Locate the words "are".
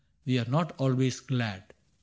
0.39-0.45